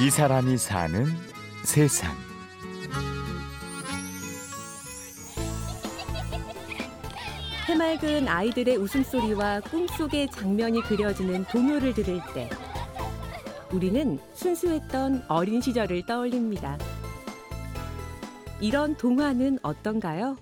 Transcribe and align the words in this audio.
이 0.00 0.10
사람이 0.10 0.56
사는 0.58 1.06
세상. 1.64 2.14
해맑은 7.66 8.28
아이들의 8.28 8.76
웃음소리와 8.76 9.60
꿈속의 9.60 10.30
장면이 10.30 10.82
그려지는 10.82 11.44
동요를 11.44 11.94
들을 11.94 12.20
때 12.34 12.48
우리는 13.72 14.18
순수했던 14.34 15.24
어린 15.28 15.60
시절을 15.60 16.06
떠올립니다. 16.06 16.78
이런 18.60 18.96
동화는 18.96 19.58
어떤가요? 19.62 20.36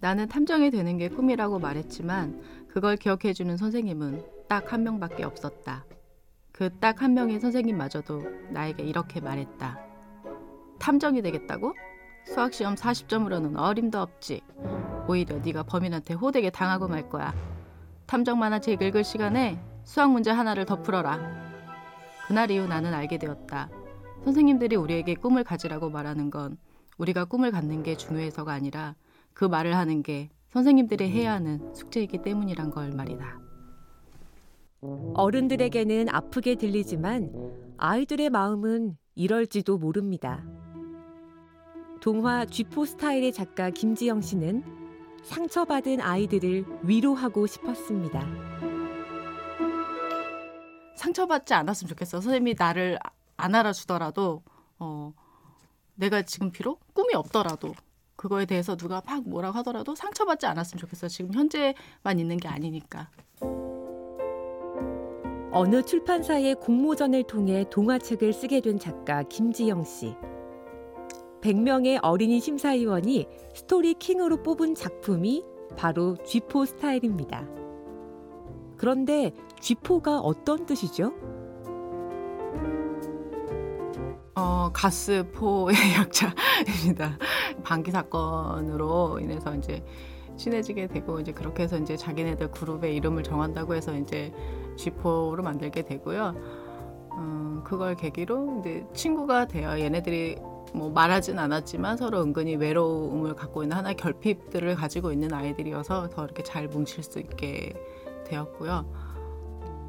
나는 0.00 0.28
탐정이 0.28 0.70
되는 0.70 0.98
게 0.98 1.08
꿈이라고 1.08 1.58
말했지만 1.58 2.42
그걸 2.68 2.96
기억해주는 2.96 3.56
선생님은 3.56 4.24
딱 4.48 4.72
한 4.72 4.82
명밖에 4.82 5.24
없었다. 5.24 5.84
그 6.54 6.70
딱 6.78 7.02
한 7.02 7.14
명의 7.14 7.40
선생님마저도 7.40 8.22
나에게 8.50 8.84
이렇게 8.84 9.20
말했다. 9.20 9.76
탐정이 10.78 11.20
되겠다고? 11.20 11.74
수학시험 12.26 12.76
40점으로는 12.76 13.58
어림도 13.58 14.00
없지. 14.00 14.40
오히려 15.08 15.38
네가 15.38 15.64
범인한테 15.64 16.14
호되게 16.14 16.50
당하고 16.50 16.86
말 16.86 17.08
거야. 17.08 17.34
탐정 18.06 18.38
만화 18.38 18.60
책 18.60 18.80
읽을 18.80 19.02
시간에 19.02 19.58
수학 19.82 20.12
문제 20.12 20.30
하나를 20.30 20.64
더 20.64 20.80
풀어라. 20.80 21.18
그날 22.28 22.52
이후 22.52 22.68
나는 22.68 22.94
알게 22.94 23.18
되었다. 23.18 23.68
선생님들이 24.24 24.76
우리에게 24.76 25.14
꿈을 25.14 25.42
가지라고 25.42 25.90
말하는 25.90 26.30
건 26.30 26.56
우리가 26.98 27.24
꿈을 27.24 27.50
갖는 27.50 27.82
게 27.82 27.96
중요해서가 27.96 28.52
아니라 28.52 28.94
그 29.34 29.44
말을 29.44 29.76
하는 29.76 30.04
게 30.04 30.30
선생님들이 30.50 31.10
해야 31.10 31.32
하는 31.32 31.74
숙제이기 31.74 32.22
때문이란 32.22 32.70
걸 32.70 32.92
말이다. 32.92 33.43
어른들에게는 35.14 36.08
아프게 36.08 36.56
들리지만 36.56 37.32
아이들의 37.76 38.30
마음은 38.30 38.96
이럴지도 39.14 39.78
모릅니다. 39.78 40.44
동화 42.00 42.44
쥐포 42.44 42.84
스타일의 42.84 43.32
작가 43.32 43.70
김지영 43.70 44.20
씨는 44.20 44.62
상처받은 45.24 46.00
아이들을 46.00 46.64
위로하고 46.82 47.46
싶었습니다. 47.46 48.20
상처받지 50.96 51.54
않았으면 51.54 51.88
좋겠어. 51.88 52.20
선생님이 52.20 52.54
나를 52.58 52.98
안 53.36 53.54
알아주더라도 53.54 54.42
어, 54.78 55.12
내가 55.94 56.22
지금 56.22 56.50
비록 56.50 56.80
꿈이 56.94 57.14
없더라도 57.14 57.74
그거에 58.16 58.46
대해서 58.46 58.76
누가 58.76 59.02
막 59.04 59.28
뭐라고 59.28 59.58
하더라도 59.58 59.94
상처받지 59.94 60.46
않았으면 60.46 60.78
좋겠어. 60.78 61.08
지금 61.08 61.32
현재만 61.32 62.18
있는 62.18 62.36
게 62.36 62.48
아니니까. 62.48 63.10
어느 65.56 65.84
출판사의 65.84 66.56
공모전을 66.56 67.22
통해 67.22 67.64
동화책을 67.70 68.32
쓰게 68.32 68.60
된 68.60 68.76
작가 68.76 69.22
김지영 69.22 69.84
씨. 69.84 70.16
100명의 71.42 72.00
어린이 72.02 72.40
심사위원이 72.40 73.28
스토리 73.54 73.94
킹으로 73.94 74.42
뽑은 74.42 74.74
작품이 74.74 75.44
바로 75.76 76.16
쥐포 76.24 76.64
스타일입니다. 76.64 77.46
그런데 78.76 79.32
쥐포가 79.60 80.18
어떤 80.18 80.66
뜻이죠? 80.66 81.12
어, 84.34 84.70
가스포의 84.72 85.76
약자입니다. 85.96 87.16
방기 87.62 87.92
사건으로 87.92 89.20
인해서 89.20 89.54
이제 89.54 89.84
친해지게 90.36 90.88
되고 90.88 91.20
이제 91.20 91.32
그렇게 91.32 91.62
해서 91.62 91.78
이제 91.78 91.96
자기네들 91.96 92.50
그룹의 92.50 92.94
이름을 92.96 93.22
정한다고 93.22 93.74
해서 93.74 93.96
이제 93.96 94.32
쥐포로 94.76 95.42
만들게 95.42 95.82
되고요. 95.82 96.34
음, 97.12 97.62
그걸 97.64 97.94
계기로 97.94 98.60
이제 98.60 98.86
친구가 98.92 99.46
돼요. 99.46 99.70
얘네들이 99.78 100.36
뭐 100.74 100.90
말하진 100.90 101.38
않았지만 101.38 101.96
서로 101.96 102.22
은근히 102.22 102.56
외로움을 102.56 103.34
갖고 103.34 103.62
있는 103.62 103.76
하나의 103.76 103.96
결핍들을 103.96 104.74
가지고 104.74 105.12
있는 105.12 105.32
아이들이어서 105.32 106.08
더 106.08 106.24
이렇게 106.24 106.42
잘 106.42 106.66
뭉칠 106.66 107.04
수 107.04 107.20
있게 107.20 107.74
되었고요. 108.24 108.84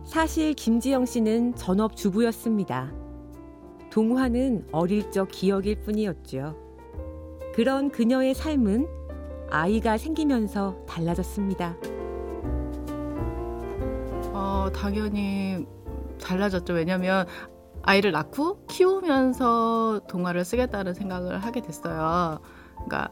사실 0.06 0.54
김지영 0.54 1.06
씨는 1.06 1.56
전업 1.56 1.96
주부였습니다. 1.96 2.94
동화는 3.90 4.68
어릴 4.72 5.10
적 5.10 5.30
기억일 5.32 5.80
뿐이었죠. 5.82 6.56
그런 7.56 7.90
그녀의 7.90 8.36
삶은 8.36 9.05
아이가 9.50 9.98
생기면서 9.98 10.76
달라졌습니다. 10.88 11.76
어, 14.34 14.70
당연히 14.74 15.66
달라졌죠. 16.22 16.74
왜냐면 16.74 17.26
아이를 17.84 18.12
낳고 18.12 18.66
키우면서 18.68 20.02
동화를 20.10 20.44
쓰겠다는 20.44 20.94
생각을 20.94 21.40
하게 21.40 21.62
됐어요. 21.62 22.40
그러니까 22.74 23.10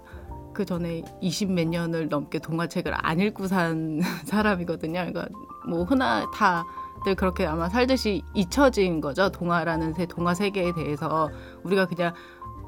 그 0.54 0.66
전에 0.66 1.04
20 1.22 1.52
몇 1.52 1.68
년을 1.68 2.10
넘게 2.10 2.40
동화책을 2.40 2.94
안 2.96 3.20
읽고 3.20 3.48
산 3.48 4.02
사람이거든요. 4.26 4.94
그러니까 4.94 5.28
뭐 5.68 5.84
흔한 5.84 6.26
다들 6.32 7.16
그렇게 7.16 7.46
아마 7.46 7.70
살듯이 7.70 8.24
잊혀진 8.34 9.02
거죠. 9.02 9.30
동화라는 9.30 9.94
세 9.94 10.06
동화 10.06 10.34
세계에 10.34 10.74
대해서 10.74 11.30
우리가 11.64 11.86
그냥 11.88 12.14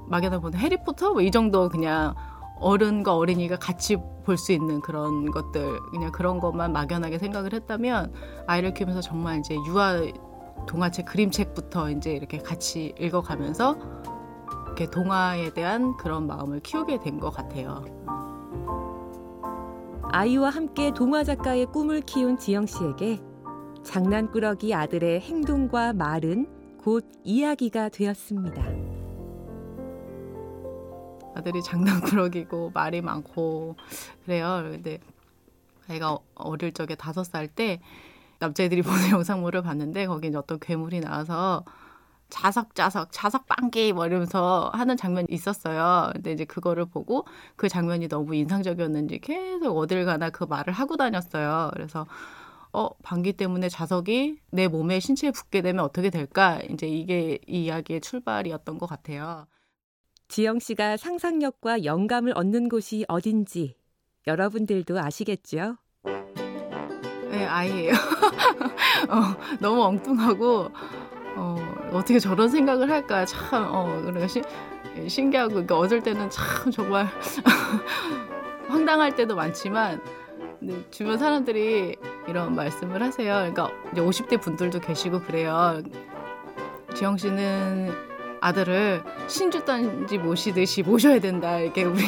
막연하 0.07 0.39
보는 0.39 0.59
해리포터 0.59 1.13
뭐 1.13 1.21
이 1.21 1.31
정도 1.31 1.67
그냥 1.69 2.13
어른과 2.59 3.15
어린이가 3.15 3.57
같이 3.57 3.97
볼 4.25 4.37
수 4.37 4.51
있는 4.53 4.81
그런 4.81 5.29
것들 5.31 5.79
그냥 5.91 6.11
그런 6.11 6.39
것만 6.39 6.73
막연하게 6.73 7.19
생각을 7.19 7.53
했다면 7.53 8.13
아이를 8.47 8.73
키우면서 8.73 9.01
정말 9.01 9.39
이제 9.39 9.55
유아 9.67 10.01
동화책 10.67 11.05
그림책부터 11.05 11.91
이제 11.91 12.11
이렇게 12.13 12.37
같이 12.39 12.93
읽어가면서 12.99 13.77
이렇게 14.65 14.87
동화에 14.89 15.53
대한 15.53 15.95
그런 15.97 16.25
마음을 16.27 16.59
키우게 16.61 16.99
된 16.99 17.19
것 17.19 17.29
같아요. 17.29 17.85
아이와 20.11 20.49
함께 20.49 20.91
동화 20.93 21.23
작가의 21.23 21.67
꿈을 21.67 22.01
키운 22.01 22.37
지영 22.37 22.65
씨에게 22.65 23.19
장난꾸러기 23.83 24.73
아들의 24.73 25.19
행동과 25.21 25.93
말은 25.93 26.47
곧 26.83 27.05
이야기가 27.23 27.89
되었습니다. 27.89 28.94
아들이 31.35 31.61
장난꾸러기고 31.63 32.71
말이 32.73 33.01
많고 33.01 33.75
그래요. 34.25 34.61
근데 34.71 34.99
아이가 35.89 36.17
어릴 36.35 36.73
적에 36.73 36.95
다섯 36.95 37.23
살 37.25 37.47
때 37.47 37.79
남자애들이 38.39 38.81
보는 38.83 39.11
영상물을 39.11 39.61
봤는데 39.63 40.07
거기 40.07 40.27
이제 40.29 40.37
어떤 40.37 40.59
괴물이 40.59 41.01
나와서 41.01 41.63
자석자석 42.29 43.09
자석 43.11 43.47
빵기 43.47 43.93
뭐 43.93 44.05
이러면서 44.07 44.71
하는 44.73 44.97
장면이 44.97 45.27
있었어요. 45.29 46.11
근데 46.13 46.31
이제 46.33 46.45
그거를 46.45 46.85
보고 46.85 47.25
그 47.55 47.69
장면이 47.69 48.07
너무 48.09 48.35
인상적이었는지 48.35 49.19
계속 49.19 49.77
어딜 49.77 50.05
가나 50.05 50.29
그 50.31 50.43
말을 50.45 50.73
하고 50.73 50.97
다녔어요. 50.97 51.71
그래서 51.73 52.07
어 52.73 52.89
방귀 53.03 53.33
때문에 53.33 53.69
자석이 53.69 54.39
내 54.51 54.67
몸에 54.67 54.99
신체에 54.99 55.31
붙게 55.31 55.61
되면 55.61 55.85
어떻게 55.85 56.09
될까? 56.09 56.59
이제 56.69 56.87
이게 56.87 57.39
이 57.47 57.65
이야기의 57.65 58.01
출발이었던 58.01 58.77
것 58.79 58.87
같아요. 58.87 59.47
지영 60.27 60.59
씨가 60.59 60.97
상상력과 60.97 61.85
영감을 61.85 62.33
얻는 62.35 62.69
곳이 62.69 63.05
어딘지 63.07 63.75
여러분들도 64.27 64.99
아시겠죠? 64.99 65.77
네, 67.29 67.45
아이예요. 67.45 67.93
어, 69.09 69.57
너무 69.59 69.83
엉뚱하고 69.83 70.69
어, 71.37 71.55
어떻게 71.91 72.17
저런 72.17 72.49
생각을 72.49 72.89
할까 72.89 73.25
참 73.25 73.67
어, 73.71 74.01
그러니까 74.01 74.27
시, 74.27 74.41
신기하고 75.07 75.49
그러니까 75.49 75.77
어쩔 75.77 76.01
때는 76.01 76.29
참 76.29 76.71
정말 76.71 77.07
황당할 78.67 79.15
때도 79.15 79.35
많지만 79.35 80.01
주변 80.89 81.17
사람들이 81.17 81.95
이런 82.27 82.55
말씀을 82.55 83.01
하세요. 83.03 83.33
그러니까 83.33 83.69
이제 83.91 84.01
50대 84.01 84.41
분들도 84.41 84.79
계시고 84.79 85.21
그래요. 85.21 85.83
지영 86.95 87.17
씨는 87.17 88.14
아들을 88.41 89.03
신주단지 89.27 90.17
모시듯이 90.17 90.83
모셔야 90.83 91.19
된다. 91.19 91.59
이렇게 91.59 91.83
우리 91.83 92.03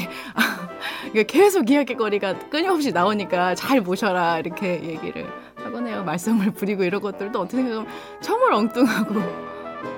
계속 1.28 1.70
이야기거리가 1.70 2.50
끊임없이 2.50 2.92
나오니까 2.92 3.56
잘 3.56 3.82
모셔라 3.82 4.40
이렇게 4.40 4.84
얘기를 4.84 5.28
하곤 5.56 5.88
해요. 5.88 6.04
말썽을 6.04 6.52
부리고 6.52 6.84
이런 6.84 7.02
것들도 7.02 7.40
어떻게 7.40 7.58
생각하면 7.58 7.92
정말 8.22 8.54
엉뚱하고. 8.54 9.16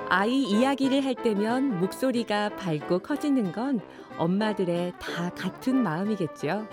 아이 0.08 0.42
이야기를 0.42 1.04
할 1.04 1.14
때면 1.14 1.78
목소리가 1.80 2.50
밝고 2.56 2.98
커지는 3.00 3.52
건 3.52 3.80
엄마들의 4.18 4.94
다 4.98 5.30
같은 5.30 5.82
마음이겠죠. 5.82 6.66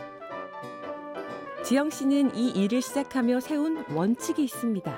지영 1.63 1.89
씨는 1.89 2.35
이 2.35 2.49
일을 2.49 2.81
시작하며 2.81 3.39
세운 3.39 3.83
원칙이 3.93 4.43
있습니다. 4.43 4.95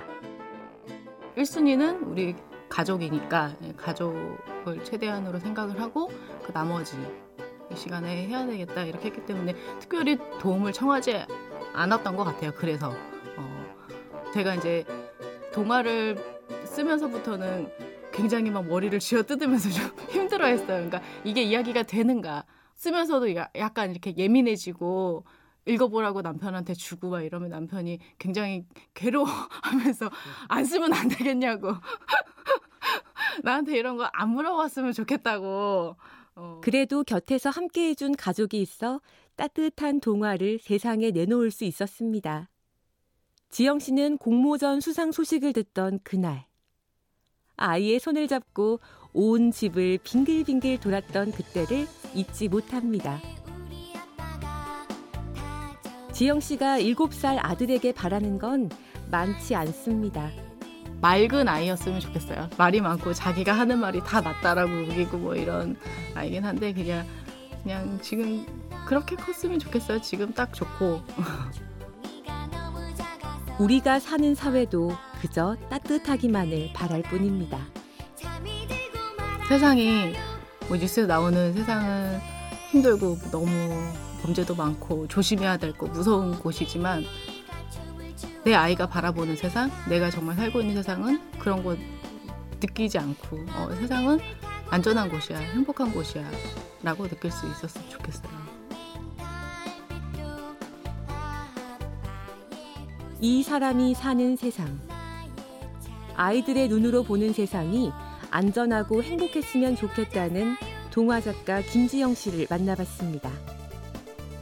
1순위는 1.36 2.08
우리 2.08 2.36
가족이니까 2.70 3.56
가족을 3.78 4.84
최대한으로 4.84 5.40
생각을 5.40 5.82
하고 5.82 6.10
그 6.44 6.52
나머지 6.54 6.96
이 7.72 7.76
시간에 7.76 8.28
해야 8.28 8.46
되겠다 8.46 8.84
이렇게 8.84 9.08
했기 9.08 9.26
때문에 9.26 9.54
특별히 9.80 10.18
도움을 10.40 10.74
청하지 10.74 11.26
않았던 11.74 12.16
것 12.16 12.24
같아요. 12.24 12.52
그래서 12.56 12.94
어, 13.38 13.68
제가 14.34 14.56
이제 14.56 14.86
동화를 15.54 16.18
쓰면서부터는 16.66 17.70
굉장히 18.12 18.50
막 18.50 18.66
머리를 18.68 18.98
쥐어 19.00 19.24
뜯으면서 19.24 19.70
좀 19.70 19.92
힘들어했어요. 20.10 20.68
그러니까 20.68 21.02
이게 21.24 21.44
이야기가 21.44 21.84
되는가 21.84 22.44
쓰면서도 22.76 23.36
야- 23.36 23.50
약간 23.56 23.92
이렇게 23.92 24.16
예민해지고 24.18 25.26
읽어보라고 25.66 26.22
남편한테 26.22 26.74
주고 26.74 27.10
막 27.12 27.22
이러면 27.22 27.50
남편이 27.50 28.00
굉장히 28.18 28.66
괴로워하면서 28.96 30.10
안 30.48 30.66
쓰면 30.66 30.94
안 30.94 31.08
되겠냐고 31.10 31.74
나한테 33.44 33.78
이런 33.78 33.98
거 33.98 34.10
안 34.14 34.30
물어봤으면 34.30 34.94
좋겠다고. 34.94 35.96
어. 36.36 36.62
그래도 36.64 37.04
곁에서 37.04 37.50
함께 37.50 37.90
해준 37.90 38.16
가족이 38.16 38.62
있어 38.62 39.02
따뜻한 39.36 40.00
동화를 40.00 40.60
세상에 40.60 41.12
내놓을 41.12 41.52
수 41.52 41.64
있었습니다. 41.66 42.50
지영 43.50 43.80
씨는 43.80 44.18
공모전 44.18 44.80
수상 44.80 45.12
소식을 45.12 45.54
듣던 45.54 46.00
그날 46.04 46.46
아이의 47.58 48.00
손을 48.00 48.28
잡고 48.28 48.80
온 49.14 49.52
집을 49.52 50.00
빙글빙글 50.04 50.80
돌았던 50.80 51.32
그때를 51.32 51.88
잊지 52.14 52.48
못합니다. 52.48 53.20
지영 56.14 56.40
씨가 56.40 56.80
7살 56.80 57.40
아들에게 57.42 57.94
바라는 57.94 58.38
건 58.40 58.70
많지 59.10 59.56
않습니다. 59.56 60.30
맑은 61.02 61.48
아이였으면 61.48 62.00
좋겠어요. 62.00 62.50
말이 62.58 62.82
많고 62.82 63.14
자기가 63.14 63.54
하는 63.54 63.80
말이 63.80 64.02
다 64.04 64.22
맞다라고 64.22 64.72
우기고 64.72 65.18
뭐 65.18 65.36
이런 65.36 65.76
아이긴 66.16 66.44
한데 66.46 66.74
그냥 66.74 67.06
그냥 67.64 68.00
지금 68.02 68.46
그렇게 68.86 69.16
컸으면 69.16 69.60
좋겠어요. 69.60 70.02
지금 70.02 70.34
딱 70.34 70.54
좋고 70.54 71.02
우리가 73.60 74.00
사는 74.00 74.34
사회도 74.36 74.92
그저 75.22 75.56
따뜻하기만을 75.70 76.72
바랄 76.74 77.02
뿐입니다. 77.04 77.60
세상이 79.48 80.14
뭐 80.68 80.78
뉴스에 80.78 81.06
나오는 81.06 81.54
세상은 81.54 82.20
힘들고 82.72 83.18
너무 83.32 83.50
범죄도 84.22 84.54
많고 84.56 85.08
조심해야 85.08 85.58
될 85.58 85.74
거 85.74 85.88
무서운 85.88 86.38
곳이지만 86.40 87.04
내 88.44 88.54
아이가 88.54 88.88
바라보는 88.88 89.36
세상, 89.36 89.70
내가 89.88 90.10
정말 90.10 90.36
살고 90.36 90.62
있는 90.62 90.76
세상은 90.76 91.20
그런 91.40 91.64
거 91.64 91.76
느끼지 92.62 92.98
않고 92.98 93.38
어, 93.56 93.70
세상은 93.76 94.20
안전한 94.70 95.10
곳이야, 95.10 95.38
행복한 95.38 95.92
곳이야 95.92 96.30
라고 96.84 97.08
느낄 97.08 97.32
수 97.32 97.48
있었으면 97.48 97.90
좋겠어요. 97.90 98.32
이 103.22 103.44
사람이 103.44 103.96
사는 103.96 104.36
세상. 104.38 104.80
아이들의 106.16 106.70
눈으로 106.70 107.04
보는 107.04 107.34
세상이 107.34 107.92
안전하고 108.32 109.04
행복했으면 109.04 109.76
좋겠다는 109.76 110.56
동화 110.92 111.20
작가 111.20 111.62
김지영 111.62 112.14
씨를 112.14 112.48
만나봤습니다. 112.50 113.30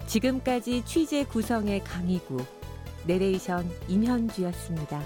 지금까지 0.05 0.83
취재 0.85 1.23
구성의 1.23 1.83
강희구, 1.83 2.37
내레이션 3.07 3.69
임현주였습니다. 3.87 5.01